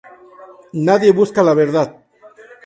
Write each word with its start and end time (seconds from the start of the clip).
Nadie 0.87 1.11
busca 1.13 1.43
la 1.43 1.53
verdad. 1.53 1.95